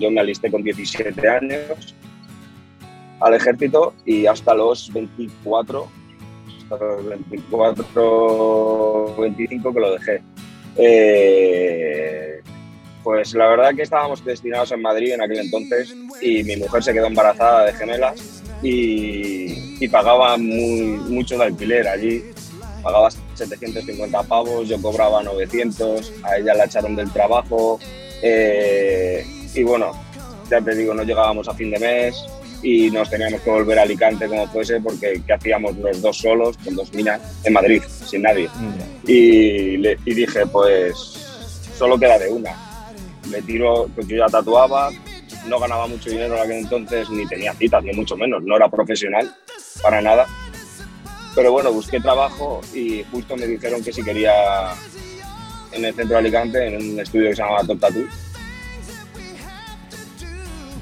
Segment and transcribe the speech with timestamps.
[0.00, 1.94] yo me alisté con 17 años
[3.20, 5.86] al ejército y hasta los 24,
[6.62, 10.22] hasta los 24, 25 que lo dejé.
[10.76, 12.40] Eh,
[13.02, 16.92] pues la verdad que estábamos destinados en Madrid en aquel entonces y mi mujer se
[16.92, 22.22] quedó embarazada de gemelas y, pagaba mucho de alquiler allí.
[22.82, 27.78] Pagaba 750 pavos, yo cobraba 900, a ella la echaron del trabajo
[28.22, 29.24] eh,
[29.54, 29.92] y bueno,
[30.50, 32.24] ya te digo, no llegábamos a fin de mes
[32.62, 36.56] y nos teníamos que volver a Alicante como fuese porque ¿qué hacíamos los dos solos
[36.58, 38.48] con dos minas en Madrid, sin nadie?
[38.48, 39.08] Mm.
[39.10, 40.94] Y, le, y dije, pues
[41.76, 42.54] solo queda de una.
[43.30, 44.90] Me tiro, porque yo ya tatuaba,
[45.46, 48.68] no ganaba mucho dinero en aquel entonces, ni tenía citas, ni mucho menos, no era
[48.68, 49.34] profesional
[49.82, 50.26] para nada.
[51.34, 54.32] Pero bueno, busqué trabajo y justo me dijeron que si quería
[55.72, 58.04] en el centro de Alicante, en un estudio que se llamaba Top Tattoo.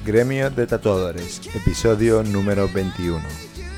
[0.09, 3.21] Gremio de Tatuadores, episodio número 21.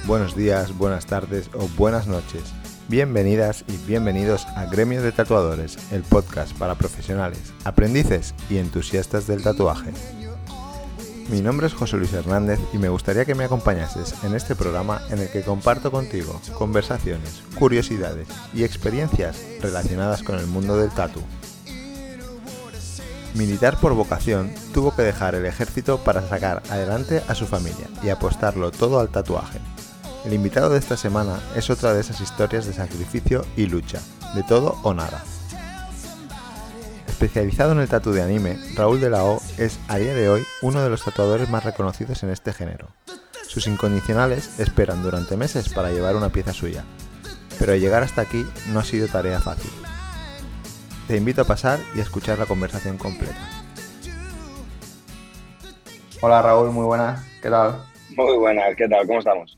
[0.06, 2.54] Buenos días, buenas tardes o buenas noches.
[2.88, 9.44] Bienvenidas y bienvenidos a Gremio de Tatuadores, el podcast para profesionales, aprendices y entusiastas del
[9.44, 9.92] tatuaje.
[11.30, 15.02] Mi nombre es José Luis Hernández y me gustaría que me acompañases en este programa
[15.09, 21.20] en el que comparto contigo conversaciones, curiosidades y experiencias relacionadas con el mundo del tatu.
[23.34, 28.10] Militar por vocación, tuvo que dejar el ejército para sacar adelante a su familia y
[28.10, 29.60] apostarlo todo al tatuaje.
[30.26, 34.00] El invitado de esta semana es otra de esas historias de sacrificio y lucha,
[34.36, 35.24] de todo o nada.
[37.08, 40.44] Especializado en el tatu de anime, Raúl de la O es a día de hoy
[40.62, 42.88] uno de los tatuadores más reconocidos en este género.
[43.48, 46.84] Sus incondicionales esperan durante meses para llevar una pieza suya,
[47.59, 49.72] pero llegar hasta aquí no ha sido tarea fácil.
[51.08, 53.40] Te invito a pasar y a escuchar la conversación completa.
[56.22, 57.84] Hola Raúl, muy buenas, ¿qué tal?
[58.16, 59.08] Muy buenas, ¿qué tal?
[59.08, 59.58] ¿Cómo estamos?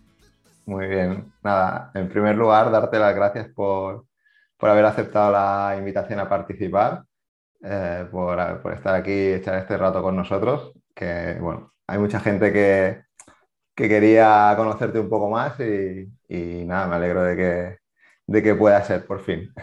[0.66, 4.06] Muy bien, nada, en primer lugar, darte las gracias por,
[4.58, 7.04] por haber aceptado la invitación a participar
[7.64, 8.40] eh, por,
[8.74, 10.74] estar aquí y echar este rato con nosotros.
[10.94, 13.04] Que bueno, hay mucha gente que,
[13.76, 16.10] quería conocerte un poco más y,
[16.66, 17.78] nada, me alegro de que,
[18.28, 19.54] de que pueda ser por fin.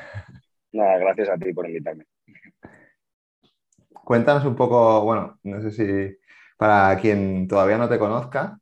[0.72, 2.06] Nada, gracias a ti por invitarme.
[4.04, 6.18] Cuéntanos un poco, bueno, no sé si
[6.56, 8.58] para quien todavía no te conozca,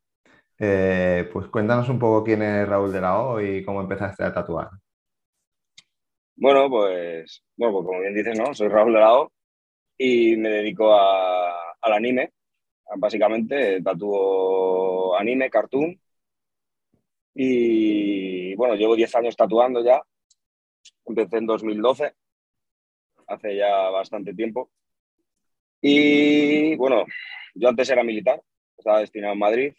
[0.59, 4.33] eh, pues cuéntanos un poco quién es Raúl de la O y cómo empezaste a
[4.33, 4.71] tatuar.
[6.37, 8.55] Bueno, pues, bueno, pues como bien dices, ¿no?
[8.55, 9.33] Soy Raúl Dorado
[9.99, 12.33] y me dedico a, al anime.
[12.99, 15.99] Básicamente, tatúo anime, cartoon.
[17.35, 20.03] Y bueno, llevo 10 años tatuando ya.
[21.09, 22.15] Empecé en 2012,
[23.27, 24.71] hace ya bastante tiempo.
[25.81, 27.05] Y bueno,
[27.55, 28.43] yo antes era militar,
[28.77, 29.75] estaba destinado en Madrid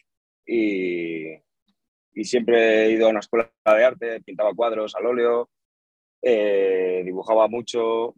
[0.45, 1.33] y,
[2.13, 5.49] y siempre he ido a una escuela de arte, pintaba cuadros al óleo,
[6.21, 8.15] eh, dibujaba mucho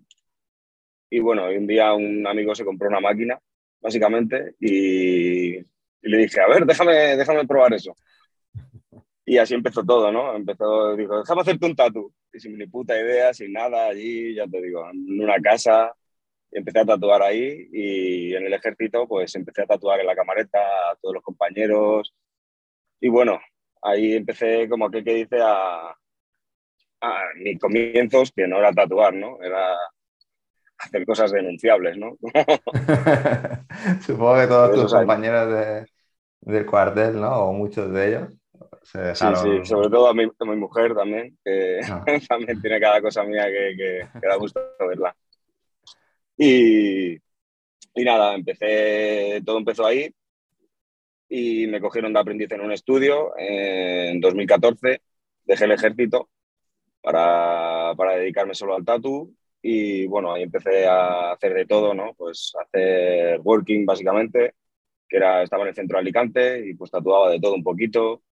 [1.14, 3.38] y bueno, un día un amigo se compró una máquina,
[3.82, 7.94] básicamente, y, le dije, a ver, déjame, déjame probar eso.
[9.26, 10.34] Y así empezó todo, ¿no?
[10.34, 12.14] Empezó, dijo, déjame hacerte un tatu.
[12.34, 15.94] Sin ni puta idea, sin nada, allí, ya te digo, en una casa,
[16.52, 20.60] empecé a tatuar ahí y en el ejército pues empecé a tatuar en la camareta
[20.92, 22.14] a todos los compañeros
[23.02, 23.40] y bueno,
[23.84, 25.96] ahí empecé como que, que dice a,
[27.02, 29.42] a mis comienzos, que no era tatuar, ¿no?
[29.42, 29.76] Era
[30.78, 32.18] hacer cosas denunciables, ¿no?
[34.06, 35.88] Supongo que todos tus compañeros de,
[36.42, 37.50] del cuartel, ¿no?
[37.50, 38.41] O muchos de ellos.
[38.82, 42.04] Se Sí, sí, sobre todo a mi, mi mujer también, que ah.
[42.30, 45.16] también tiene cada cosa mía que, que, da gusto verla.
[46.38, 50.14] Y, y nada, empecé, todo empezó ahí
[51.30, 55.02] y me cogieron de aprendiz en un estudio en 2014,
[55.46, 56.30] dejé el ejército
[57.02, 62.14] para, para dedicarme solo al tatu y bueno, ahí empecé a hacer de todo, ¿no?
[62.16, 64.56] Pues hacer working básicamente,
[65.08, 68.24] que era, estaba en el centro de Alicante y pues tatuaba de todo un poquito.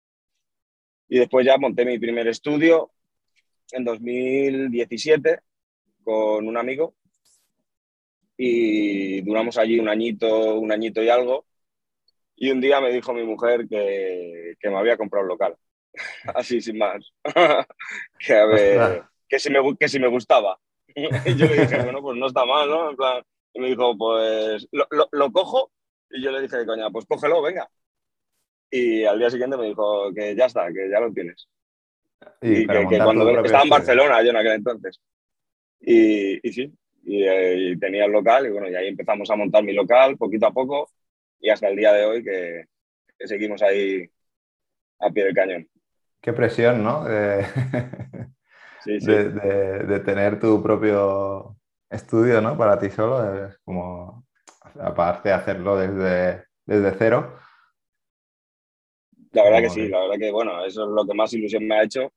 [1.09, 2.91] Y después ya monté mi primer estudio
[3.71, 5.39] en 2017
[6.03, 6.95] con un amigo
[8.37, 11.45] y duramos allí un añito, un añito y algo.
[12.37, 15.57] Y un día me dijo mi mujer que, que me había comprado un local.
[16.35, 17.11] así sin más.
[18.19, 20.57] que, a ver, que, si me, que si me gustaba.
[20.95, 22.91] y yo le dije, bueno, pues no está mal, ¿no?
[22.91, 23.23] En plan,
[23.53, 25.71] y me dijo, pues lo, lo, cojo.
[26.09, 27.69] Y yo le dije, coña, pues cógelo, venga.
[28.71, 31.47] Y al día siguiente me dijo que ya está, que ya lo tienes.
[32.41, 34.99] Y, que, cuando estaba en Barcelona yo en aquel entonces.
[35.79, 36.73] Y, y sí,
[37.03, 40.17] y, eh, y, tenía el local y bueno, y ahí empezamos a montar mi local
[40.17, 40.89] poquito a poco
[41.39, 42.65] y hasta el día de hoy que,
[43.25, 44.09] seguimos ahí
[44.99, 45.67] a pie del cañón.
[46.21, 47.05] Qué presión, ¿no?
[48.85, 51.57] De, de, tener tu propio
[51.89, 52.57] estudio, ¿no?
[52.57, 54.25] Para ti solo, es como,
[54.79, 57.37] aparte de hacerlo desde, desde cero.
[59.31, 61.75] La verdad que sí, la verdad que, bueno, eso es lo que más ilusión me
[61.75, 62.11] ha hecho.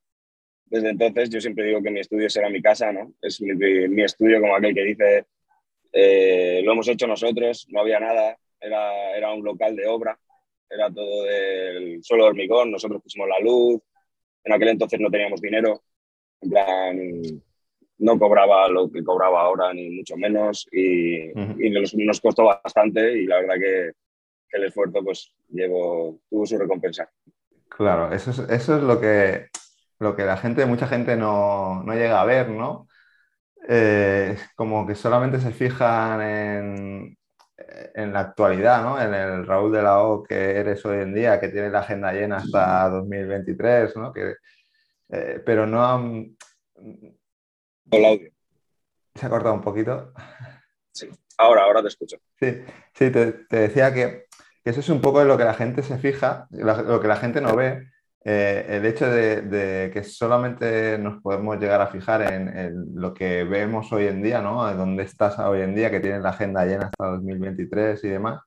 [0.67, 3.12] Desde entonces yo siempre digo que mi estudio será mi casa, ¿no?
[3.20, 5.26] Es mi, estudio como aquel que dice,
[5.93, 10.19] eh, lo hemos hecho nosotros, no había nada, era, era un local de obra,
[10.70, 13.82] era todo del suelo de hormigón, nosotros pusimos la luz,
[14.44, 15.82] en aquel entonces no teníamos dinero,
[16.41, 17.20] en plan,
[17.99, 23.41] no cobraba lo que cobraba ahora, ni mucho menos, y, nos, costó bastante y la
[23.41, 23.93] verdad que,
[24.56, 27.10] el esfuerzo pues llevo, tuvo su recompensa.
[27.69, 29.49] Claro, eso es, eso es lo, que,
[29.99, 32.88] lo que la gente, mucha gente no, no llega a ver, ¿no?
[33.69, 37.19] Eh, como que solamente se fijan en,
[37.94, 39.00] en la actualidad, ¿no?
[39.00, 42.12] En el Raúl de la O que eres hoy en día, que tiene la agenda
[42.12, 44.12] llena hasta 2023, ¿no?
[44.12, 44.34] Que,
[45.10, 46.25] eh, pero no...
[47.90, 48.31] El audio.
[49.14, 50.12] ¿Se ha cortado un poquito?
[50.90, 51.08] Sí,
[51.38, 52.16] ahora, ahora te escucho.
[52.40, 52.62] Sí,
[52.94, 54.26] sí te, decía que,
[54.64, 57.56] eso es un poco lo que la gente se fija, lo, que la gente no
[57.56, 57.88] ve.
[58.25, 63.93] Eh, el hecho de, que solamente nos podemos llegar a fijar en, lo que vemos
[63.93, 64.73] hoy en día, ¿no?
[64.75, 68.41] dónde estás hoy en día, que tienes la agenda llena hasta 2023 y demás,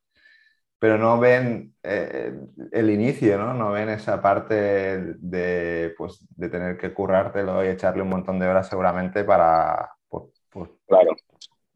[0.79, 2.33] pero no ven eh,
[2.71, 3.53] el inicio, ¿no?
[3.53, 8.47] No ven esa parte de, pues, de tener que currártelo y echarle un montón de
[8.47, 11.15] horas seguramente para, pues, pues, claro.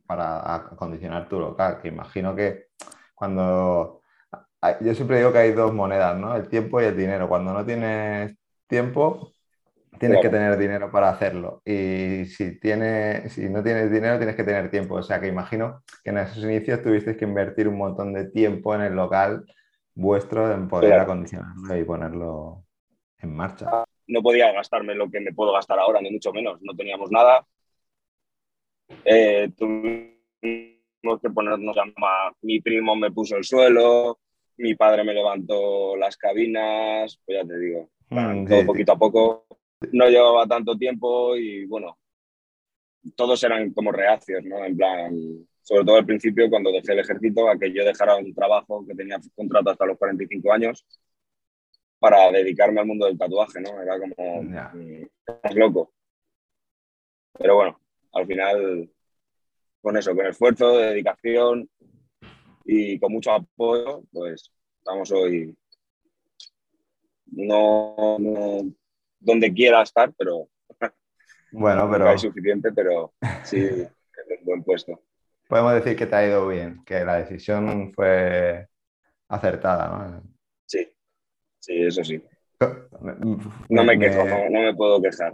[0.06, 2.68] para acondicionar tu local, que imagino que
[3.16, 3.99] cuando...
[4.82, 6.36] Yo siempre digo que hay dos monedas, ¿no?
[6.36, 7.30] El tiempo y el dinero.
[7.30, 8.36] Cuando no tienes
[8.68, 9.32] tiempo,
[10.00, 11.62] tienes que tener dinero para hacerlo.
[11.66, 14.96] Y si, tiene, si no tienes dinero, tienes que tener tiempo.
[14.96, 18.76] O sea que imagino que en esos inicios tuvisteis que invertir un montón de tiempo
[18.76, 19.46] en el local
[19.96, 22.64] vuestro en poder acondicionarlo y ponerlo
[23.20, 23.86] en marcha.
[24.08, 26.60] No podía gastarme lo que me puedo gastar ahora, ni mucho menos.
[26.62, 27.46] No teníamos nada.
[29.06, 32.32] Eh, tuvimos que ponernos a...
[32.42, 34.20] Mi primo me puso el suelo,
[34.60, 39.46] mi padre me levantó las cabinas, pues ya te digo, mm, todo poquito a poco
[39.94, 41.98] no llevaba tanto tiempo y bueno,
[43.16, 44.64] todos eran como reacios, ¿no?
[44.66, 48.34] En plan, sobre todo al principio cuando dejé el ejército, a que yo dejara un
[48.34, 50.86] trabajo que tenía contrato hasta los 45 años
[51.98, 53.82] para dedicarme al mundo del tatuaje, ¿no?
[53.82, 55.94] Era como más loco.
[57.38, 57.80] Pero bueno,
[58.14, 58.90] al final,
[59.82, 61.70] con eso, con esfuerzo, dedicación
[62.66, 65.56] y con mucho apoyo, pues estamos hoy
[67.32, 68.72] no, no
[69.20, 70.48] donde quiera estar, pero
[71.52, 73.14] bueno, pero hay suficiente, pero
[73.44, 75.02] sí, es un buen puesto.
[75.48, 78.68] Podemos decir que te ha ido bien, que la decisión fue
[79.28, 80.24] acertada, ¿no?
[80.66, 80.88] Sí,
[81.60, 82.22] sí, eso sí.
[83.70, 85.34] No me, quejo, no, me puedo quejar.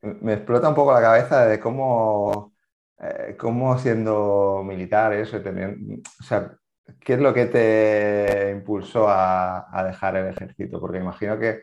[0.00, 2.52] Me explota un poco la cabeza de cómo,
[3.00, 6.52] eh, cómo siendo militar, eso, teniendo, o sea,
[7.00, 10.80] ¿qué es lo que te impulsó a, a dejar el ejército?
[10.80, 11.62] Porque imagino que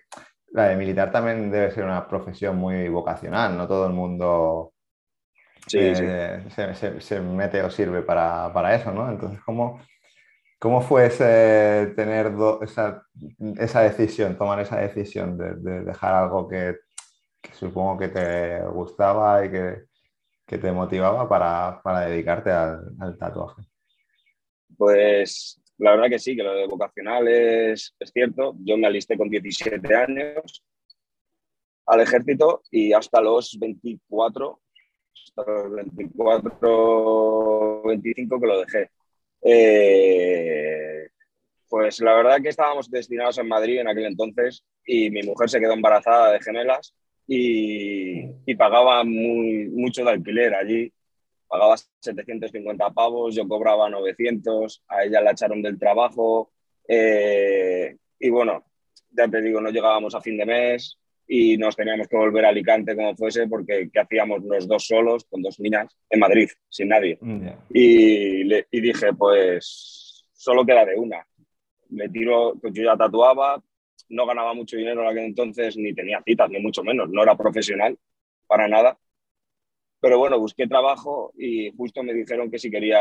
[0.51, 4.73] la de militar también debe ser una profesión muy vocacional, no todo el mundo
[5.73, 6.43] eh,
[6.99, 9.09] Se, mete o sirve para, eso, ¿no?
[9.09, 9.81] Entonces, ¿cómo,
[10.59, 16.75] cómo fue ese, tener esa, decisión, tomar esa decisión de, dejar algo que,
[17.53, 19.83] supongo que te gustaba y que,
[20.45, 23.63] te motivaba para, dedicarte al tatuaje?
[24.77, 28.55] Pues la verdad que sí, que lo de vocacional es, cierto.
[28.59, 30.63] Yo me alisté con 17 años
[31.85, 34.61] al ejército y hasta los 24,
[35.13, 38.89] hasta los 24, 25 que lo dejé.
[39.41, 41.09] Eh,
[41.67, 45.59] pues la verdad que estábamos destinados en Madrid en aquel entonces y mi mujer se
[45.59, 46.95] quedó embarazada de gemelas
[47.27, 50.91] y, y pagaba muy, mucho de alquiler allí
[51.47, 56.51] pagaba 750 pavos, yo cobraba 900, a ella la echaron del trabajo
[56.87, 58.63] eh, y bueno,
[59.11, 62.49] ya te digo, no llegábamos a fin de mes y nos teníamos que volver a
[62.49, 66.89] Alicante como fuese porque ¿qué hacíamos los dos solos con dos niñas en Madrid, sin
[66.89, 67.17] nadie?
[67.19, 71.25] Mm, y, le, y dije, pues solo queda de una.
[71.89, 73.63] Me tiro, pues yo ya tatuaba,
[74.09, 77.35] no ganaba mucho dinero en aquel entonces, ni tenía citas, ni mucho menos, no era
[77.37, 77.97] profesional
[78.47, 78.97] para nada.
[79.99, 82.99] Pero bueno, busqué trabajo y justo me dijeron que si quería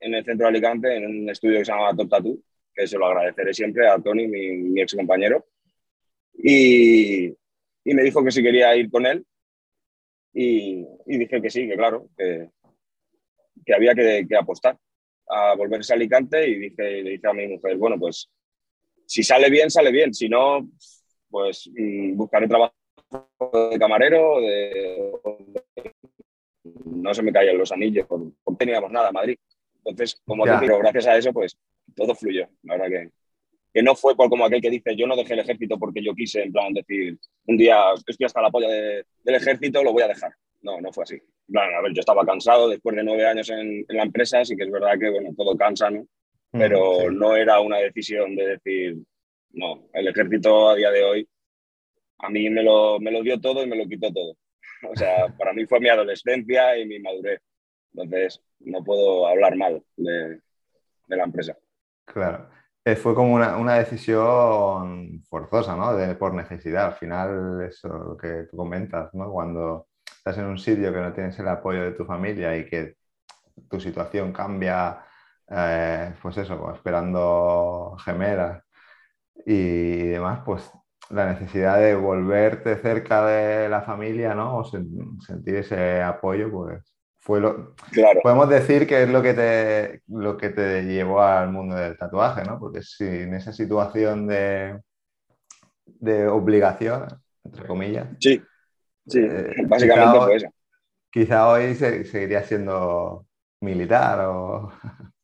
[0.00, 2.38] en el centro de Alicante, en un estudio que se llama Top Tattoo,
[2.74, 5.46] que se lo agradeceré siempre a Tony, mi, ex compañero.
[6.34, 9.26] Y, y, me dijo que si quería ir con él.
[10.32, 12.50] Y, dije que sí, que claro, que,
[13.66, 14.78] que había que, que, apostar.
[15.28, 18.30] a volverse a Alicante y dije, le dije a mi mujer, bueno, pues
[19.08, 20.68] si sale bien, sale bien, si no,
[21.30, 22.74] pues mm, buscaré trabajo
[23.70, 25.12] de camarero, de,
[26.84, 29.38] no se me caían los anillos, porque no teníamos nada en Madrid.
[29.82, 31.56] Entonces, como te digo, gracias a eso, pues
[31.96, 32.46] todo fluyó.
[32.64, 33.10] La verdad que,
[33.72, 36.42] que no fue como aquel que dice, yo no dejé el ejército porque yo quise,
[36.42, 40.32] en plan, decir, un día estoy hasta la polla del ejército, lo voy a dejar.
[40.60, 41.16] No, no fue así.
[41.54, 44.70] a ver, yo estaba cansado después de nueve años en, la empresa, así que es
[44.70, 46.06] verdad que, bueno, todo cansa, ¿no?
[46.52, 48.96] Mm, Pero no era una decisión de decir,
[49.50, 51.28] no, el ejército a día de hoy
[52.18, 54.36] a mí me lo, me lo dio todo y me lo quitó todo.
[54.90, 57.40] O sea, para mí fue mi adolescencia y mi madurez.
[57.92, 60.40] Entonces, no puedo hablar mal de,
[61.06, 61.56] de la empresa.
[62.04, 62.48] Claro.
[62.84, 65.96] Eh, fue como una, una, decisión forzosa, ¿no?
[65.96, 66.86] De, por necesidad.
[66.86, 69.30] Al final, eso lo que tú comentas, ¿no?
[69.32, 72.94] Cuando estás en un sitio que no tienes el apoyo de tu familia y que
[73.68, 75.04] tu situación cambia,
[75.50, 78.62] eh, pues eso, esperando gemelas
[79.46, 80.70] y demás, pues
[81.10, 84.58] la necesidad de volverte cerca de la familia, ¿no?
[84.58, 87.74] O sentir ese apoyo, pues fue lo...
[87.92, 88.20] Claro.
[88.22, 92.44] Podemos decir que es lo que, te, lo que te llevó al mundo del tatuaje,
[92.44, 92.58] ¿no?
[92.58, 94.80] Porque sin esa situación de,
[95.86, 97.06] de obligación,
[97.42, 98.08] entre comillas.
[98.20, 98.42] Sí,
[99.06, 100.48] sí, eh, básicamente fue eso.
[101.10, 103.24] Quizá hoy seguiría siendo
[103.60, 104.70] militar o...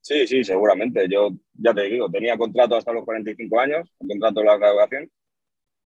[0.05, 1.09] Sí, sí, seguramente.
[1.09, 5.11] Yo ya te digo, tenía contrato hasta los 45 años, contrato de la graduación,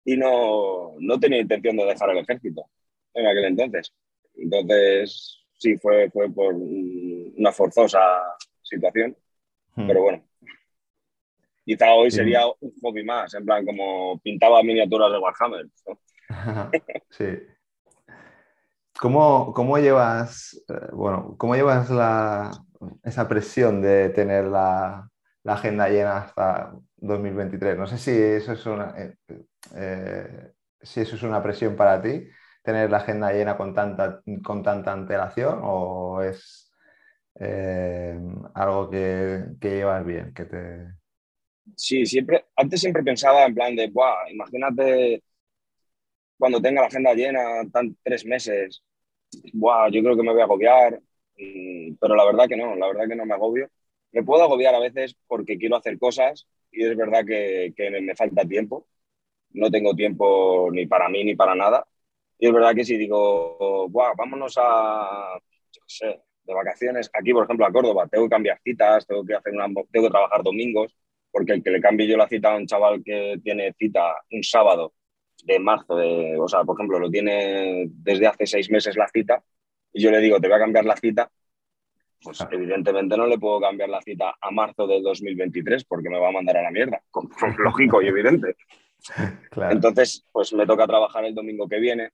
[0.03, 2.65] y no, no tenía intención de dejar el ejército
[3.13, 3.93] en aquel entonces.
[4.33, 7.99] Entonces, sí, fue, fue por una forzosa
[8.63, 9.15] situación,
[9.75, 9.87] hmm.
[9.87, 10.23] pero bueno.
[11.63, 15.67] Quizá hoy sería un hobby más, en plan, como pintaba miniaturas de Warhammer.
[17.11, 17.25] sí.
[18.99, 22.51] ¿Cómo, ¿Cómo, llevas, eh, bueno, cómo llevas la,
[23.03, 25.09] esa presión de tener la,
[25.45, 27.77] agenda llena hasta 2023?
[27.77, 29.15] No sé si eso es una, eh,
[29.75, 32.27] eh, si eso es una presión para ti,
[32.61, 36.71] tener la agenda llena con tanta, con tanta antelación o es
[37.39, 38.19] eh,
[38.53, 40.87] algo que, que, llevas bien, que te...
[41.75, 45.23] Sí, siempre, antes siempre pensaba en plan de, Buah, imagínate
[46.39, 48.81] cuando tenga la agenda llena, tan tres meses,
[49.31, 50.99] yo creo que me voy a agobiar,
[51.99, 53.69] pero la verdad que no, la verdad que no me agobio.
[54.11, 58.15] Me puedo agobiar a veces porque quiero hacer cosas y es verdad que, que me
[58.15, 58.87] falta tiempo,
[59.51, 61.85] no tengo tiempo ni para mí ni para nada.
[62.37, 65.39] Y es verdad que si digo, vámonos a,
[65.71, 69.35] yo sé, de vacaciones, aquí por ejemplo a Córdoba, tengo que cambiar citas, tengo que,
[69.35, 70.95] hacer una, tengo que trabajar domingos,
[71.31, 74.43] porque el que le cambie yo la cita a un chaval que tiene cita un
[74.43, 74.93] sábado
[75.43, 79.43] de marzo, de, o sea, por ejemplo, lo tiene desde hace seis meses la cita,
[79.93, 81.29] y yo le digo, te voy a cambiar la cita,
[82.21, 86.29] pues evidentemente no le puedo cambiar la cita a marzo del 2023 porque me va
[86.29, 87.01] a mandar a la mierda,
[87.57, 88.55] lógico y evidente.
[89.71, 92.11] Entonces, pues me toca trabajar el domingo que viene.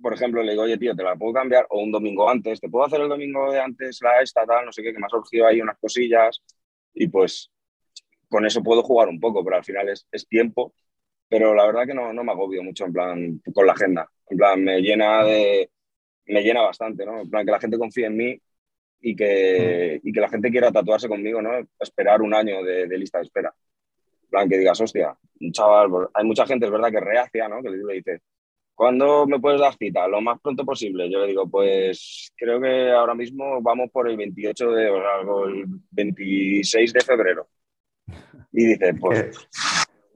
[0.00, 2.68] Por ejemplo, le digo, oye, tío, te la puedo cambiar o un domingo antes, te
[2.68, 5.10] puedo hacer el domingo de antes la esta, tal, no sé qué, que me ha
[5.10, 6.42] surgido ahí unas cosillas
[6.94, 7.50] y pues
[8.28, 10.72] con eso puedo jugar un poco, pero al final es, es tiempo.
[11.28, 14.10] Pero la verdad que no, no me agobio mucho en plan con la agenda.
[14.28, 15.70] En plan, me llena de,
[16.30, 17.20] me llena bastante, ¿no?
[17.20, 18.40] En plan, que la gente confíe en mí
[19.00, 20.08] y que, mm.
[20.08, 21.50] y que la gente quiera tatuarse conmigo, ¿no?
[21.78, 23.54] Esperar un año de, de lista de espera
[24.30, 27.60] plan que digas, hostia, un chaval, pues, hay mucha gente, es verdad, que reacia, ¿no?
[27.62, 28.22] Que le dice,
[28.74, 30.08] ¿cuándo me puedes dar cita?
[30.08, 31.10] Lo más pronto posible.
[31.10, 35.64] Yo le digo, pues creo que ahora mismo vamos por el 28 de, o el
[35.90, 37.48] 26 de febrero.
[38.52, 39.36] Y dice, pues,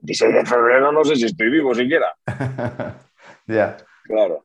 [0.01, 2.15] 26 de febrero no sé si estoy vivo siquiera.
[3.47, 3.77] Ya.
[4.05, 4.43] Claro.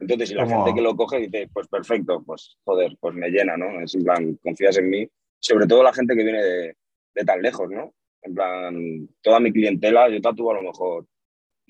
[0.00, 3.56] Entonces, si la gente que lo coge dice, pues perfecto, pues joder, pues me llena,
[3.56, 3.80] ¿no?
[3.80, 5.08] Es en plan, confías en mí.
[5.38, 6.76] Sobre todo la gente que viene de,
[7.14, 7.94] de tan lejos, ¿no?
[8.22, 11.06] En plan, toda mi clientela, yo tatúo a lo mejor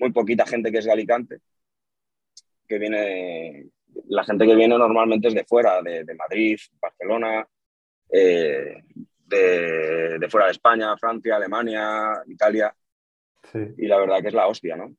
[0.01, 1.39] muy poquita gente que es de Alicante,
[2.67, 3.67] que viene,
[4.07, 7.47] la gente que viene normalmente es de fuera, de, Madrid, Barcelona,
[8.09, 8.83] eh,
[9.27, 12.75] de, fuera de España, Francia, Alemania, Italia.
[13.77, 14.95] Y la verdad que es la hostia, ¿no?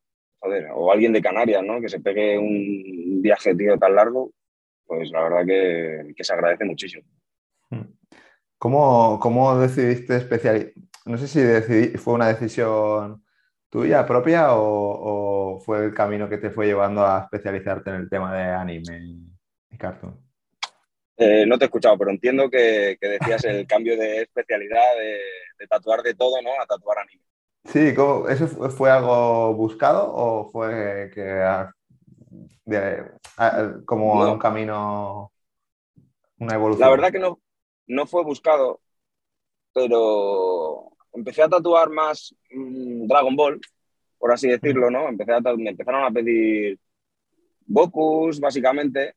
[0.75, 1.81] O alguien de Canarias, ¿no?
[1.81, 4.33] Que se pegue un viaje, tío, tan largo,
[4.87, 7.05] pues la verdad que, que se agradece muchísimo.
[8.59, 10.73] ¿Cómo, cómo decidiste especializar?
[11.05, 13.25] no sé si fue una decisión
[13.69, 18.35] tuya propia o, fue el camino que te fue llevando a especializarte en el tema
[18.35, 19.01] de anime
[19.71, 20.19] y cartoon.
[21.17, 26.03] Eh, no te he escuchado, pero entiendo que, decías el cambio de especialidad de, tatuar
[26.03, 26.51] de todo, ¿no?
[26.61, 27.23] A tatuar anime.
[27.65, 27.95] Sí,
[28.29, 31.45] ¿eso fue algo buscado o fue que
[33.85, 35.33] como un camino,
[36.39, 36.89] una evolución?
[36.89, 37.41] La verdad que no,
[37.87, 38.81] no fue buscado
[39.73, 43.61] pero empecé a tatuar más mm, Dragon Ball,
[44.19, 45.09] por así decirlo, ¿no?
[45.09, 46.79] Empecé a, me empezaron a pedir
[47.67, 49.15] Gokus, básicamente,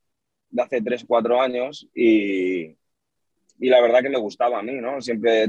[0.50, 2.76] de hace 3, 4 años y,
[3.58, 5.00] y la verdad que me gustaba a mí, ¿no?
[5.00, 5.48] Siempre he,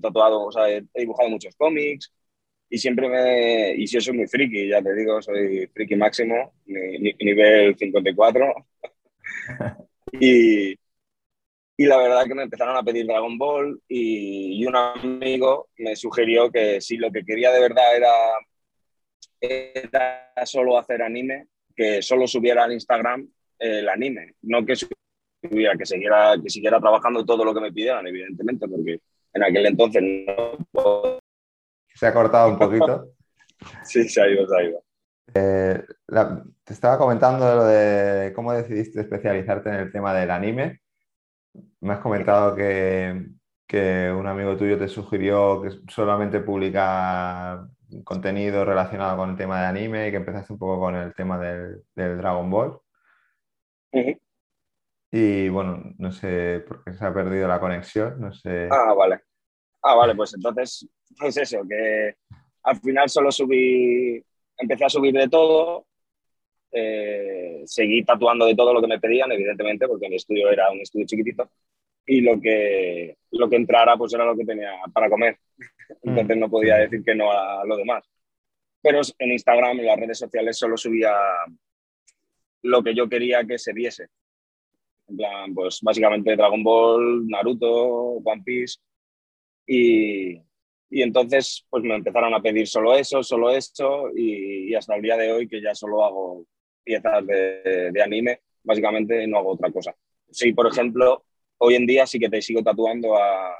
[0.00, 2.12] tatuado, o sea, he, dibujado muchos cómics
[2.72, 3.74] y siempre me...
[3.76, 8.66] Y yo soy muy friki, ya te digo, soy friki máximo, nivel 54.
[10.12, 15.94] y, y la verdad que me empezaron a pedir Dragon Ball y, un amigo me
[15.96, 18.10] sugirió que si lo que quería de verdad era,
[19.38, 25.84] era solo hacer anime, que solo subiera al Instagram el anime, no que subiera, que
[25.84, 28.98] siguiera, que siguiera trabajando todo lo que me pidieran, evidentemente, porque
[29.34, 30.02] en aquel entonces
[30.72, 31.21] no...
[31.94, 33.08] Se ha cortado un poquito.
[33.84, 34.84] sí, se ha ido, se ha ido.
[35.34, 35.84] Eh,
[36.64, 40.82] te estaba comentando lo de cómo decidiste especializarte en el tema del anime
[41.80, 43.24] me has comentado que,
[44.14, 47.66] un amigo tuyo te sugirió que solamente publica
[48.04, 51.38] contenido relacionado con el tema de anime y que empezaste un poco con el tema
[51.38, 52.78] del, Dragon Ball.
[55.10, 58.68] Y bueno, no sé por qué se ha perdido la conexión, no sé.
[58.70, 59.22] Ah, vale.
[59.82, 62.14] Ah, vale, pues entonces, pues eso, que
[62.62, 64.22] al final solo subí,
[64.58, 65.86] empecé a subir de todo
[66.74, 70.80] eh, seguí tatuando de todo lo que me pedían, evidentemente, porque mi estudio era un
[70.80, 71.50] estudio chiquitito
[72.06, 75.38] y lo que, lo que entrara pues era lo que tenía para comer.
[76.02, 76.08] Mm.
[76.08, 78.08] Entonces no podía decir que no a lo demás.
[78.80, 81.12] Pero en Instagram, en las redes sociales, solo subía
[82.62, 84.08] lo que yo quería que se viese.
[85.08, 87.68] En plan, pues básicamente Dragon Ball, Naruto,
[88.24, 88.78] One Piece.
[89.66, 90.34] Y,
[90.90, 95.02] y entonces pues me empezaron a pedir solo eso, solo eso y, y, hasta el
[95.02, 96.46] día de hoy que ya solo hago
[96.84, 99.94] piezas de, anime, básicamente no hago otra cosa.
[100.30, 101.24] Sí, por ejemplo,
[101.58, 103.54] hoy en día sí que te sigo tatuando a,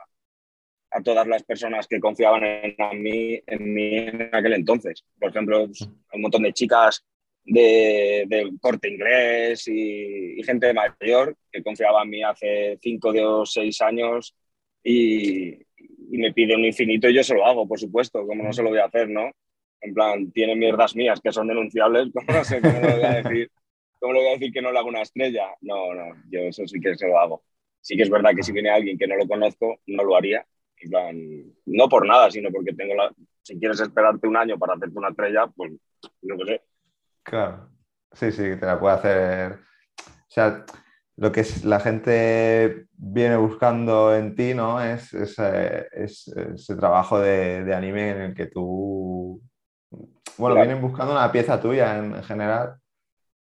[0.91, 5.05] a todas las personas que confiaban en, mí, en mí en aquel entonces.
[5.19, 7.05] Por ejemplo, un montón de chicas
[7.45, 13.81] de, del corte inglés y, gente mayor que confiaba en mí hace cinco o seis
[13.81, 14.35] años
[14.83, 15.59] y,
[16.13, 18.63] y, me pide un infinito y yo se lo hago, por supuesto, como no se
[18.63, 19.31] lo voy a hacer, ¿no?
[19.83, 23.23] en plan, tiene mierdas mías que son denunciables, ¿cómo no sé cómo le voy a
[23.23, 23.51] decir?
[24.01, 25.49] ¿Cómo le voy a decir que no le hago una estrella?
[25.61, 27.45] No, no, yo eso sí que se lo hago.
[27.81, 30.45] Sí que es verdad que si viene alguien que no lo conozco, no lo haría.
[30.79, 33.13] En plan, no por nada, sino porque tengo la...
[33.43, 35.73] Si quieres esperarte un año para hacerte una estrella, pues
[36.23, 36.63] no sé.
[37.23, 37.71] Claro.
[38.13, 39.53] Sí, sí, te la puede hacer.
[39.53, 40.65] O sea,
[41.17, 44.83] lo que es, la gente viene buscando en ti, ¿no?
[44.83, 49.41] Es, ese trabajo de, de, anime en el que tú
[50.39, 52.77] bueno, vienen buscando una pieza tuya en, general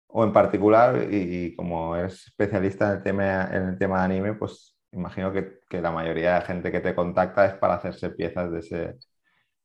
[0.09, 4.35] o en particular y, como eres especialista en el tema, en el tema de anime,
[4.35, 8.51] pues imagino que, que, la mayoría de gente que te contacta es para hacerse piezas
[8.51, 8.97] de ese,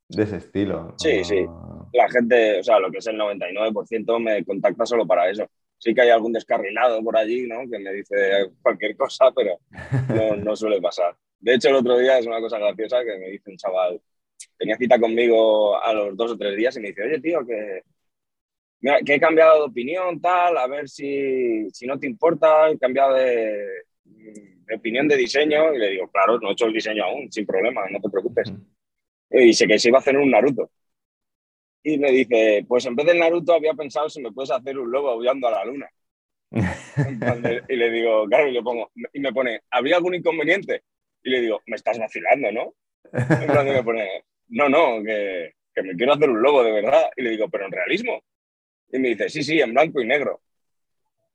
[0.09, 0.93] de ese estilo.
[0.97, 1.45] Sí, sí.
[1.93, 5.47] La gente, o sea, lo que es el 99% me contacta solo para eso.
[5.85, 7.69] Sí que hay algún descarrilado por allí, ¿no?
[7.69, 9.59] Que me dice cualquier cosa, pero
[10.09, 11.15] no, no suele pasar.
[11.39, 14.01] De hecho, el otro día es una cosa graciosa que me dice un chaval,
[14.57, 17.83] tenía cita conmigo a los dos o tres días y me dice, oye, tío, que,
[19.05, 23.13] que he cambiado de opinión, tal, a ver si, si no te importa, he cambiado
[23.13, 25.71] de, de, opinión de diseño.
[25.71, 28.51] Y le digo, claro, no he hecho el diseño aún, sin problema, no te preocupes.
[29.29, 30.71] Y dice que se iba a hacer un Naruto.
[31.87, 34.91] Y me dice, pues en vez del Naruto había pensado si me puedes hacer un
[34.91, 35.87] lobo aullando a la luna.
[37.69, 40.81] y le digo, claro, y le pongo, y me pone, ¿habría algún inconveniente?
[41.21, 42.73] Y le digo, me estás vacilando, ¿no?
[43.13, 47.03] Y me pone, no, no, que, que, me quiero hacer un logo de verdad.
[47.15, 48.19] Y le digo, pero en realismo.
[48.91, 50.41] Y me dice, sí, sí, en blanco y negro.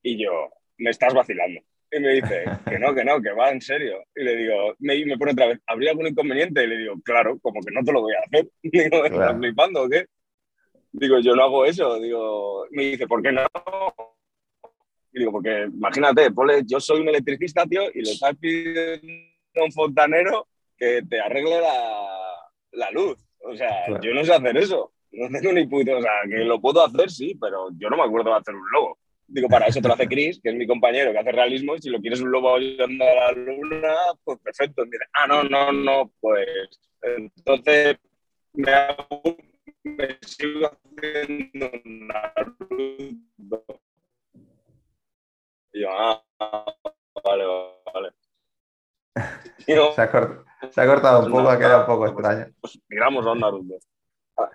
[0.02, 1.60] Y yo, me estás vacilando.
[1.92, 4.02] Y me dice, que no, que no, que va en serio.
[4.16, 6.64] Y le digo, me, me pone otra vez, ¿habría algún inconveniente?
[6.64, 8.48] Y le digo, claro, como que no te lo voy a hacer.
[8.62, 10.06] Y digo, ¿estás flipando o qué?
[10.92, 11.98] Digo, yo no hago eso.
[11.98, 13.42] Digo, me dice, ¿por qué no?
[15.12, 16.28] Y digo, porque imagínate,
[16.66, 19.08] yo soy un electricista, tío, y le estás pidiendo
[19.56, 22.08] a un fontanero que te arregle la,
[22.72, 23.18] la luz.
[23.40, 24.92] O sea, yo no sé hacer eso.
[25.12, 25.96] No tengo ni puto.
[25.96, 28.70] O sea, que lo puedo hacer, sí, pero yo no me acuerdo de hacer un
[28.72, 28.98] logo.
[29.26, 31.80] Digo, para eso te lo hace Chris, que es mi compañero que hace realismo, y
[31.80, 34.84] si lo quieres un logo ayudando a la luna, pues perfecto.
[34.84, 36.48] Dice, ah, no, no, no, pues
[37.02, 37.96] entonces
[38.54, 39.22] me, hago,
[39.84, 41.70] me sigo haciendo
[42.70, 43.14] luz.
[45.72, 46.22] Y yo, ah,
[47.24, 47.44] vale,
[47.94, 48.10] vale.
[49.94, 52.46] se, ha cortado, un poco, ha quedado un poco extraño.
[52.60, 53.78] Pues miramos a un Naruto.
[54.36, 54.50] Ah,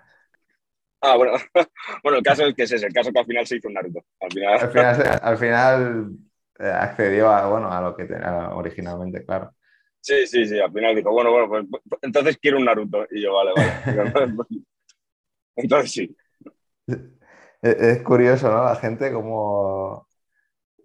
[1.02, 1.32] ah bueno.
[2.02, 3.74] bueno, el caso es que es ese, el caso que al final se hizo un
[3.74, 4.04] Naruto.
[4.20, 6.10] Al final, al final,
[6.58, 9.52] eh, accedió a, bueno, a lo que tenía originalmente, claro.
[10.00, 10.60] Sí, sí, sí.
[10.60, 13.06] Al final dijo, bueno, bueno, pues, pues entonces quiero un Naruto.
[13.10, 14.34] Y yo, vale, vale.
[15.56, 16.16] entonces sí.
[17.62, 18.64] Es curioso, ¿no?
[18.64, 20.06] La gente como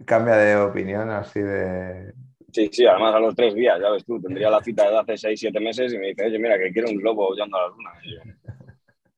[0.06, 2.14] cambia de opinión así de...
[2.52, 5.18] Sí, sí, además a los tres días, ya ves tú, tendría la cita de hace
[5.18, 7.68] seis, siete meses y me dice, oye, mira, que quiero un globo huyendo a la
[7.68, 7.92] luna.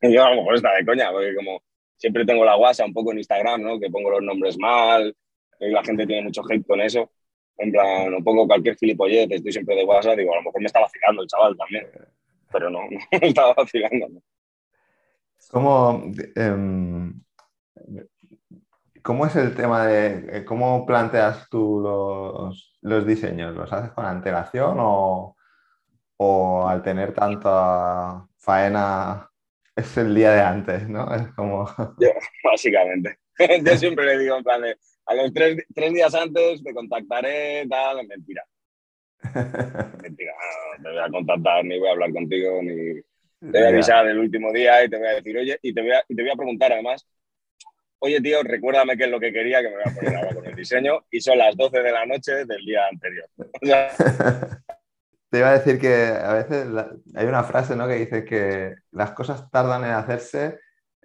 [0.01, 1.63] Y yo, a lo mejor está de coña, porque como
[1.95, 3.79] siempre tengo la guasa un poco en Instagram, ¿no?
[3.79, 5.15] Que pongo los nombres mal,
[5.59, 7.09] y la gente tiene mucho hate con eso.
[7.57, 10.67] En plan, no pongo cualquier gilipollez, estoy siempre de WhatsApp, digo, a lo mejor me
[10.67, 11.87] está vacilando el chaval también.
[12.51, 14.21] Pero no, no me estaba vacilando.
[15.51, 17.21] ¿Cómo, em,
[19.03, 23.53] ¿Cómo es el tema de eh, cómo planteas tú los, los diseños?
[23.53, 25.35] ¿Los haces con antelación o,
[26.17, 29.29] o, al tener tanta faena
[29.75, 31.13] es el día de antes, ¿no?
[31.13, 31.65] Es como...
[32.43, 33.17] básicamente.
[33.65, 37.67] Yo siempre le digo en plan de, a los tres, tres, días antes te contactaré,
[37.67, 38.45] tal, mentira.
[40.01, 40.33] mentira,
[40.77, 43.01] no, te voy a contactar, ni voy a hablar contigo, ni
[43.51, 45.81] te voy a avisar el último día y te voy a decir, oye, y te
[45.81, 47.05] voy a, y te voy a preguntar además,
[47.99, 50.45] oye tío, recuérdame qué es lo que quería, que me voy a poner ahora con
[50.45, 53.29] el diseño, y son las 12 de la noche del día anterior.
[55.29, 56.67] te iba a decir que a veces
[57.15, 57.87] hay una frase ¿no?
[57.87, 60.59] que dice que las cosas tardan en hacerse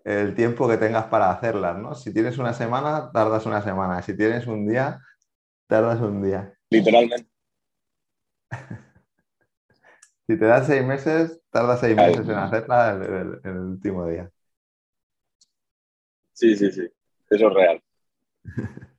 [0.05, 1.94] el tiempo que tengas para hacerlas, ¿no?
[1.94, 4.01] Si tienes una semana, tardas una semana.
[4.01, 5.01] Si tienes un día,
[5.66, 6.55] tardas un día.
[6.70, 7.29] Literalmente.
[10.29, 12.91] si te das seis meses, tardas seis meses en hacerla
[13.43, 14.31] el, último día.
[16.35, 16.88] Sí, sí, sí.
[17.31, 17.83] Eso es real.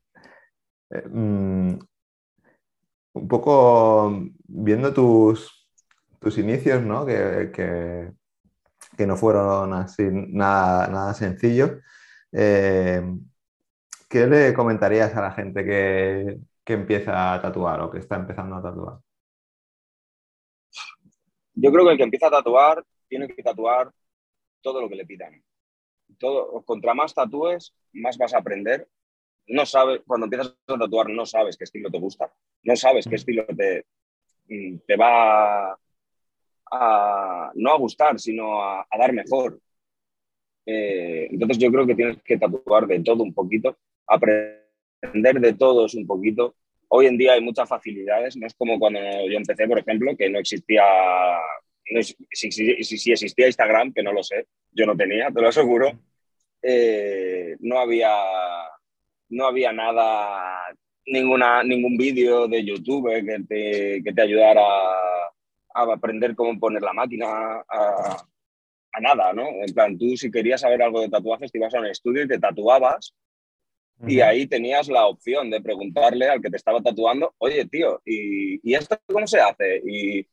[0.91, 1.77] Eh, mm,
[3.13, 4.11] un poco
[4.47, 5.69] viendo tus,
[6.19, 7.05] tus inicios, ¿no?
[7.05, 8.11] que
[8.97, 11.71] que no fueron así nada, nada sencillos.
[12.33, 13.01] Eh,
[14.09, 18.61] ¿Qué le comentarías a la gente que, empieza a tatuar o que está empezando a
[18.61, 18.99] tatuar?
[21.61, 23.91] Yo creo que el que empieza a tatuar tiene que tatuar
[24.61, 25.43] todo lo que le pidan.
[26.17, 28.87] Todo, contra más tatúes, más vas a aprender.
[29.47, 32.31] No sabes, cuando empiezas a tatuar, no sabes qué estilo te gusta,
[32.63, 33.85] no sabes qué estilo te,
[34.85, 35.77] te va
[37.55, 39.59] no a gustar, sino a, dar mejor.
[40.65, 45.95] Eh, entonces yo creo que tienes que tatuar de todo un poquito, aprender de todos
[45.95, 46.55] un poquito.
[46.91, 50.27] Hoy en día hay muchas facilidades, no es como cuando yo empecé, por ejemplo, que
[50.29, 50.83] no existía,
[52.31, 55.99] si, si, existía Instagram, que no lo sé, yo no tenía, te lo aseguro,
[56.63, 58.11] eh, no, había,
[59.29, 60.75] no había nada,
[61.05, 66.93] ninguna, ningún vídeo de YouTube que te, que te ayudara a aprender cómo poner la
[66.93, 68.25] máquina, a,
[68.99, 69.47] nada, ¿no?
[69.47, 72.27] En plan, tú si querías saber algo de tatuajes, te ibas a un estudio y
[72.27, 73.13] te tatuabas
[74.07, 78.73] y ahí tenías la opción de preguntarle al que te estaba tatuando, oye, tío, ¿y,
[78.73, 79.81] esto cómo se hace?
[79.85, 80.25] Y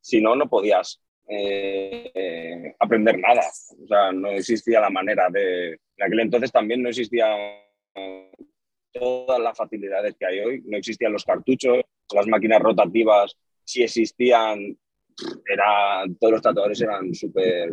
[0.00, 3.42] si no, no podías eh, aprender nada.
[3.82, 5.72] O sea, no existía la manera de...
[5.72, 7.36] En aquel entonces también no existían
[8.92, 10.62] todas las facilidades que hay hoy.
[10.64, 11.80] No existían los cartuchos,
[12.12, 13.36] las máquinas rotativas
[13.70, 14.76] si existían,
[15.46, 17.70] era, todos los tatuadores eran súper,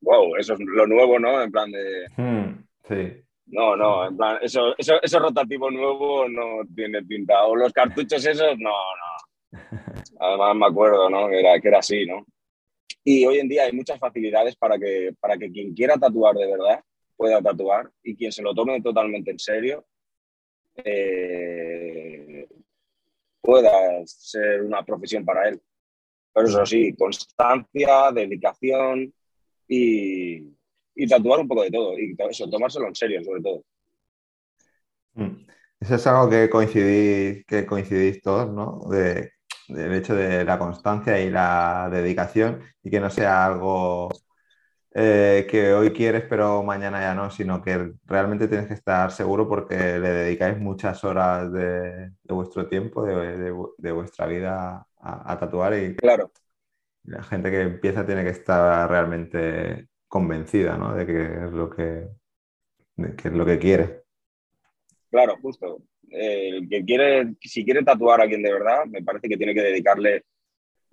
[0.00, 1.40] wow, eso es lo nuevo, ¿no?
[1.40, 2.06] En plan de...
[2.16, 3.22] Hmm, sí.
[3.46, 7.44] No, no, en plan, eso, eso, eso rotativo nuevo no tiene pinta.
[7.44, 9.58] O los cartuchos esos, no, no.
[10.20, 11.28] Además me acuerdo, ¿no?
[11.28, 12.26] Que era, que era así, ¿no?
[13.04, 16.46] Y hoy en día hay muchas facilidades para que, para que quien quiera tatuar de
[16.50, 16.80] verdad
[17.16, 19.86] pueda tatuar y quien se lo tome totalmente en serio
[20.76, 22.46] eh,
[23.40, 25.60] pueda ser una profesión para él.
[26.32, 29.14] Pero eso sí, constancia, dedicación
[29.68, 30.55] y,
[31.06, 31.98] tatuar un poco de todo.
[31.98, 33.64] Y eso, tomárselo en serio, sobre todo.
[35.14, 35.46] Mm.
[35.80, 38.80] Eso es algo que coincidís, que coincidís todos, ¿no?
[38.88, 39.32] De,
[39.68, 44.08] del hecho de la constancia y la dedicación y que no sea algo
[44.94, 49.48] eh, que hoy quieres pero mañana ya no, sino que realmente tienes que estar seguro
[49.48, 56.30] porque le dedicáis muchas horas de, vuestro tiempo, de, vuestra vida a, tatuar y claro.
[57.04, 60.94] la gente que empieza tiene que estar realmente convencida ¿no?
[60.94, 62.08] de que es lo que,
[62.96, 64.02] es lo que quiere.
[65.10, 65.82] Claro, justo.
[66.10, 69.62] el que quiere, si quiere tatuar a alguien de verdad, me parece que tiene que
[69.62, 70.24] dedicarle,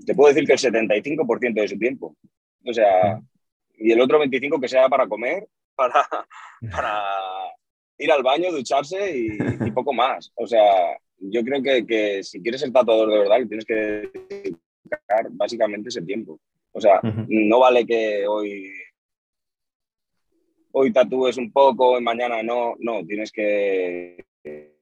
[0.06, 2.16] te puedo decir que el 75% de su tiempo.
[2.66, 3.22] O sea,
[3.76, 6.08] y el otro 25 que sea para comer, para,
[6.72, 7.04] para
[7.98, 10.32] ir al baño, ducharse y, poco más.
[10.36, 13.74] O sea, yo creo que, que, si quieres ser tatuador de verdad, tienes que
[14.30, 16.40] dedicar básicamente ese tiempo.
[16.72, 18.72] O sea, no vale que hoy,
[20.74, 24.26] hoy tatúes un poco y mañana no, no, tienes que...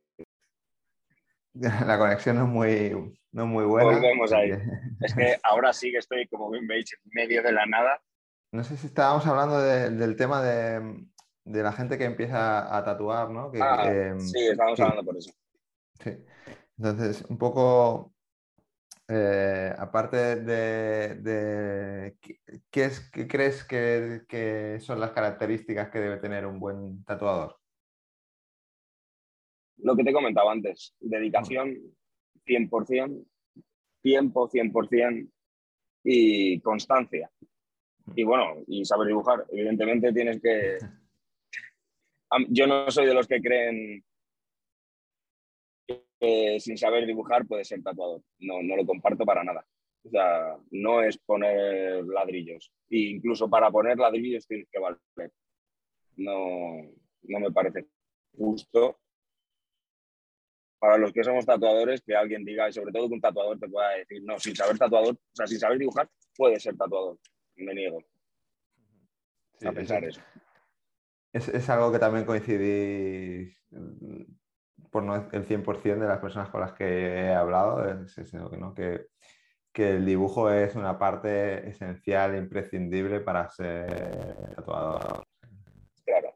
[1.54, 3.92] La conexión es muy, no muy buena.
[3.92, 4.52] Volvemos ahí.
[5.02, 8.02] Es que ahora sí que estoy, como bien veis, en medio de la nada.
[8.52, 11.06] No sé si estábamos hablando del tema de,
[11.46, 13.52] la gente que empieza a tatuar, ¿no?
[13.62, 15.32] Ah, sí, estábamos hablando por eso.
[16.04, 16.12] Sí.
[16.78, 18.14] Entonces, un poco,
[19.14, 22.16] eh, aparte de,
[22.72, 27.58] ¿qué, es, qué crees que, que, son las características que debe tener un buen tatuador?
[29.80, 31.78] Lo que te comentaba antes, dedicación
[32.46, 33.26] 100%,
[34.02, 35.30] tiempo 100%
[36.06, 37.30] y constancia.
[38.16, 39.46] Y bueno, y saber dibujar.
[39.52, 40.78] Evidentemente tienes que...
[42.48, 44.06] Yo no soy de los que creen
[46.22, 48.22] que sin saber dibujar puede ser tatuador.
[48.40, 49.66] No, no lo comparto para nada.
[50.04, 52.72] O sea, no es poner ladrillos.
[52.90, 55.00] E incluso para poner ladrillos tienes que valer.
[56.16, 56.82] No,
[57.24, 57.88] no me parece
[58.38, 59.00] justo
[60.80, 63.70] para los que somos tatuadores que alguien diga, y sobre todo que un tatuador te
[63.70, 67.20] pueda decir, no, sin saber tatuador, o sea, sin saber dibujar, puede ser tatuador.
[67.56, 68.02] Me niego
[69.68, 70.22] a pensar eso.
[71.34, 73.56] Es, algo que también coincidís
[74.92, 78.14] por no el 100% de las personas con las que he hablado, es
[78.76, 79.08] que,
[79.72, 85.24] que, el dibujo es una parte esencial, imprescindible para ser tatuador.
[86.06, 86.36] Claro.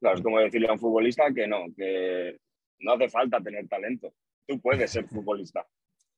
[0.00, 2.36] Claro, es como decirle a un futbolista que no, que
[2.80, 4.12] no hace falta tener talento.
[4.46, 5.64] Tú puedes ser futbolista.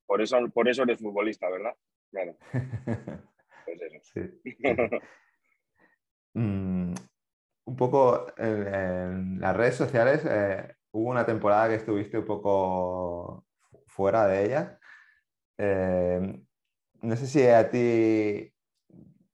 [0.06, 1.74] Por eso, por eso eres futbolista, ¿verdad?
[2.10, 2.36] Claro.
[3.64, 4.20] Pues eso.
[6.36, 6.92] Mm,
[7.66, 13.44] un poco en, las redes sociales eh, hubo una temporada que estuviste un poco
[13.86, 14.78] fuera de ellas.
[15.58, 16.40] Eh,
[17.02, 18.52] no sé si a ti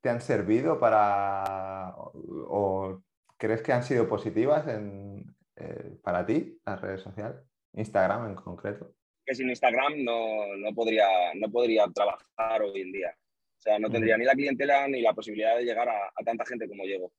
[0.00, 3.02] te han servido para o,
[3.36, 5.24] crees que han sido positivas en,
[5.56, 7.42] eh, para ti, las redes sociales?
[7.74, 8.94] Instagram en concreto.
[9.24, 13.14] Que sin Instagram no, no, podría, no podría trabajar hoy en día.
[13.58, 16.66] O sea, no tendría ni la clientela ni la posibilidad de llegar a, tanta gente
[16.66, 17.12] como llego.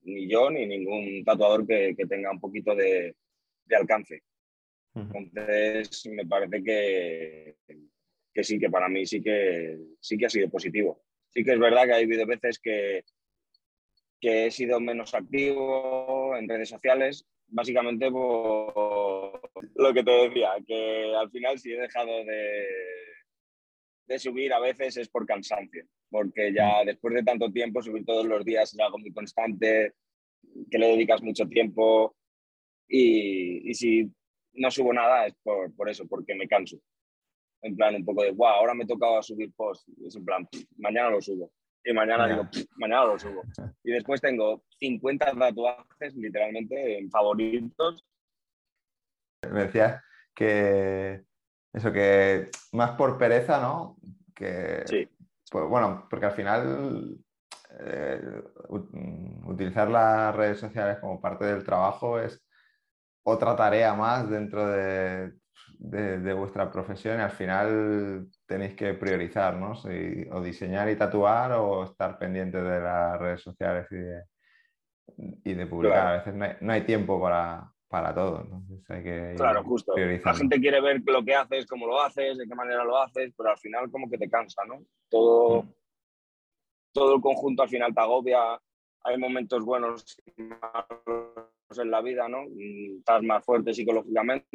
[0.00, 3.14] Ni yo, ni ningún tatuador que, que tenga un poquito de,
[3.64, 4.22] de alcance.
[4.94, 7.56] Entonces, me parece que,
[8.32, 11.02] que, sí, que para mí sí que, sí que ha sido positivo.
[11.30, 13.04] Sí que es verdad que ha habido veces que,
[14.20, 19.40] que he sido menos activo en redes sociales básicamente por
[19.76, 22.66] lo que te decía, que al final si he dejado de,
[24.06, 28.26] de subir a veces es por cansancio, porque ya después de tanto tiempo subir todos
[28.26, 29.92] los días es algo muy constante,
[30.70, 32.16] que le dedicas mucho tiempo
[32.88, 34.10] y, y si
[34.54, 36.76] no subo nada es por, por, eso, porque me canso.
[37.62, 39.88] En plan, un poco de, wow, ahora me tocaba subir post.
[40.04, 41.50] Es en plan, mañana lo subo
[41.84, 43.42] y mañana digo, mañana lo subo.
[43.82, 48.04] Y después tengo 50 tatuajes literalmente en favoritos.
[49.50, 50.02] Me decías
[50.34, 51.22] que
[51.72, 53.96] eso, que más por pereza, ¿no?
[54.34, 55.08] Que, sí.
[55.50, 57.18] Pues bueno, porque al final
[57.80, 58.42] eh,
[59.44, 62.42] utilizar las redes sociales como parte del trabajo es
[63.24, 65.32] otra tarea más dentro de,
[65.78, 69.72] de, vuestra profesión y al final tenéis que priorizar, ¿no?
[69.72, 74.22] o diseñar y tatuar o estar pendiente de las redes sociales y de,
[75.44, 76.06] y de publicar.
[76.06, 79.94] A veces no hay, tiempo para, para, todo, entonces hay que Claro, justo.
[79.96, 83.32] La gente quiere ver lo que haces, cómo lo haces, de qué manera lo haces,
[83.36, 84.84] pero al final como que te cansa, ¿no?
[85.08, 85.74] Todo, mm.
[86.92, 88.60] todo el conjunto al final te agobia,
[89.02, 92.44] hay momentos buenos y malos en la vida, ¿no?
[92.98, 94.46] Estás más fuerte psicológicamente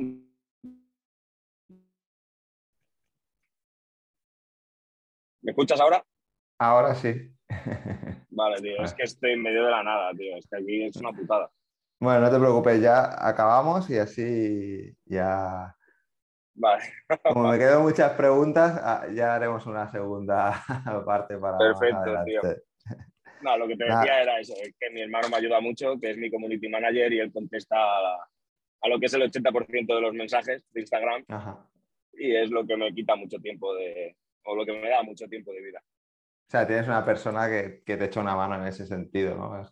[5.42, 6.04] ¿Me escuchas ahora?
[6.60, 7.34] Ahora sí.
[8.30, 10.36] Vale, tío, es que estoy en medio de la nada, tío.
[10.38, 11.50] Es que aquí es una putada.
[12.00, 15.76] Bueno, no te preocupes, ya acabamos y así ya.
[16.54, 16.84] Vale.
[17.24, 20.64] Como me quedan muchas preguntas, ah, ya haremos una segunda
[21.06, 21.58] parte para.
[21.58, 22.42] Perfecto, tío.
[23.42, 26.18] No, lo que te decía era eso, que mi hermano me ayuda mucho, que es
[26.18, 30.66] mi community manager y él contesta a, lo que es el 80% de los mensajes
[30.72, 31.26] de Instagram.
[32.14, 35.28] Y es lo que me quita mucho tiempo de, o lo que me da mucho
[35.28, 35.82] tiempo de vida.
[35.82, 39.64] O sea, tienes una persona que, que te echa una mano en ese sentido, ¿no?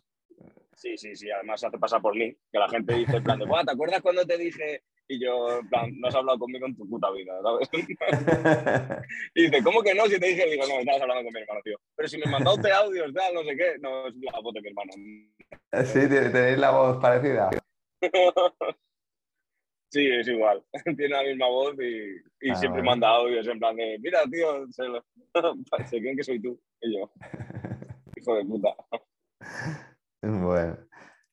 [0.74, 3.46] Sí, sí, sí, además hace pasar por mí, que la gente dice en plan de,
[3.46, 4.84] ¿te acuerdas cuando te dije?
[5.08, 7.68] Y yo, en plan, no has hablado conmigo en tu puta vida, ¿sabes?
[9.34, 10.04] y dice, ¿cómo que no?
[10.06, 11.78] Si te dije, digo, no, estabas hablando con mi hermano, tío.
[11.96, 14.68] Pero si me mandaste audios, tal, no sé qué, no, es la foto de mi
[14.68, 14.92] hermano.
[15.84, 17.50] Sí, tenéis la voz parecida.
[19.90, 20.62] Sí, es igual.
[20.84, 24.66] Tiene la misma voz y, y ah, siempre manda audios en plan de, mira, tío,
[24.70, 24.84] se,
[25.88, 26.60] se creen que soy tú.
[26.82, 27.10] Y yo,
[28.16, 28.74] hijo de puta.
[30.20, 30.76] Bueno,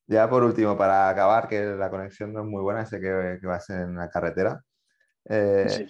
[0.06, 3.46] ya por último, para acabar, que la conexión no es muy buena, sé que, que
[3.46, 4.62] vas en la carretera.
[5.28, 5.88] Eh,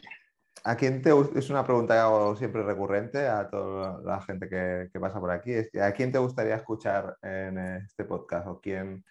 [0.65, 4.99] ¿A quién te es una pregunta que hago siempre recurrente a toda la gente que,
[4.99, 5.53] pasa por aquí?
[5.53, 8.49] Es ¿A quién te gustaría escuchar en este podcast?
[8.49, 9.05] ¿O quién,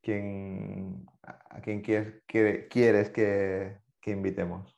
[0.00, 2.22] quién a quién quieres,
[2.68, 4.76] quieres que, invitemos?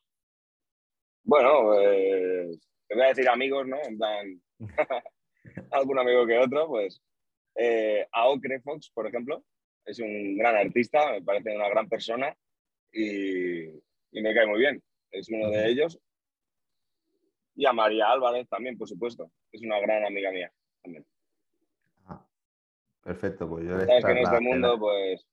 [1.24, 2.58] Bueno, pues
[2.88, 3.76] te voy a decir amigos, ¿no?
[3.82, 4.42] En plan,
[5.72, 7.02] algún amigo que otro, pues
[7.56, 9.44] eh, a Ocre Fox, por ejemplo,
[9.85, 12.35] es un gran artista, me parece una gran persona
[12.92, 14.83] y, y me cae muy bien.
[15.11, 16.01] Es uno de ellos
[17.57, 19.31] y a María Álvarez también, por supuesto.
[19.53, 21.07] Es una gran amiga mía también.
[22.07, 22.25] Ah,
[23.03, 25.27] perfecto, pues yo Sabes que en este mundo, pues...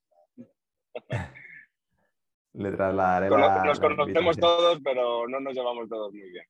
[2.53, 6.45] le trasladaré Nos conocemos todos, pero no nos llevamos todos muy bien.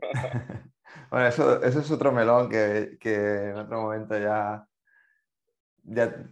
[1.10, 3.14] bueno, eso, eso, es otro melón que, que,
[3.50, 4.66] en otro momento ya...
[5.86, 6.26] Ya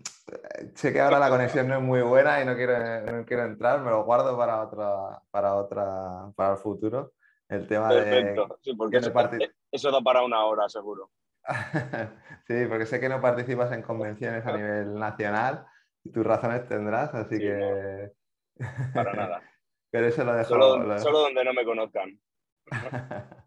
[0.75, 2.79] sé que ahora la conexión no es muy buena y no quiero,
[3.13, 7.13] no quiero entrar, me lo guardo para otra, para otra, para el futuro.
[7.49, 8.47] El tema Perfecto.
[8.47, 8.55] de.
[8.63, 11.11] Sí, porque eso, da para una hora, seguro.
[12.47, 15.67] sí, porque sé que no participas en convenciones a nivel nacional
[16.03, 18.13] y tus razones tendrás, así que.
[18.95, 19.43] para nada.
[19.91, 20.49] Pero eso lo dejo.
[20.49, 22.19] Solo, donde no me conozcan.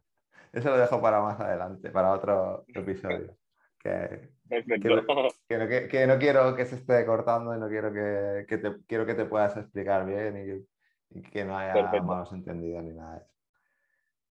[0.53, 3.35] eso lo dejo para más adelante, para otro episodio.
[3.79, 9.15] Que, que, no, quiero que se esté cortando y no quiero que, te, quiero que
[9.15, 10.65] te puedas explicar bien
[11.11, 13.33] y, que no haya malos entendidos ni nada de eso.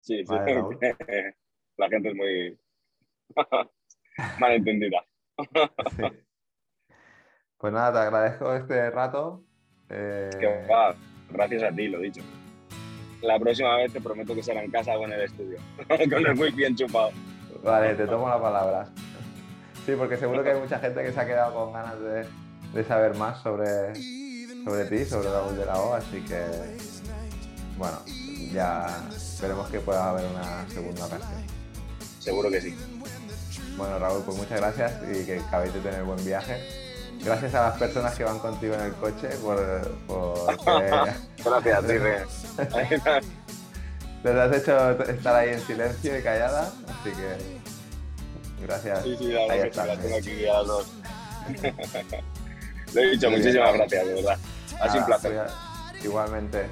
[0.01, 0.33] Sí, sí.
[1.77, 2.59] La gente es muy
[4.39, 5.03] malentendida.
[5.95, 6.03] sí.
[7.57, 9.43] Pues nada, te agradezco este rato.
[9.89, 10.29] Eh...
[11.29, 12.21] gracias a ti, lo dicho.
[13.21, 16.35] La próxima vez te prometo que será en casa o en el estudio, con el
[16.35, 17.11] muy bien chupado.
[17.63, 18.89] Vale, te tomo la palabra.
[19.85, 22.25] Sí, porque seguro que hay mucha gente que se ha quedado con ganas de,
[22.73, 23.93] de saber más sobre,
[24.63, 26.41] sobre ti, sobre Raúl de la O, así que,
[27.77, 27.97] bueno,
[28.51, 31.43] ya esperemos que pueda haber una segunda ocasión.
[32.19, 32.77] Seguro que sí.
[33.75, 36.61] Bueno, Raúl, pues muchas gracias y que acabéis de tener buen viaje.
[37.23, 39.57] Gracias a las personas que van contigo en el coche por...
[41.43, 41.95] gracias, sí,
[44.23, 47.72] Les has hecho estar ahí en silencio y callada, así que
[48.63, 49.03] gracias.
[49.03, 50.87] Sí, sí, la verdad que la tengo aquí a los
[52.93, 54.37] Lo he dicho, muchísimas gracias, de verdad.
[54.79, 55.47] Ha sido un placer.
[56.03, 56.69] Igualmente.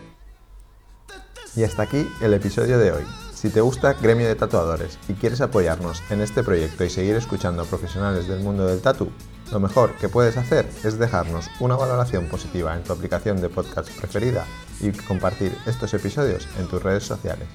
[1.56, 3.04] Y hasta aquí el episodio de hoy.
[3.34, 7.64] Si te gusta Gremio de Tatuadores y quieres apoyarnos en este proyecto y seguir escuchando
[7.64, 9.12] a profesionales del mundo del tatu,
[9.52, 13.90] lo mejor que puedes hacer es dejarnos una valoración positiva en tu aplicación de podcast
[13.98, 14.46] preferida
[14.80, 17.48] y compartir estos episodios en tus redes sociales.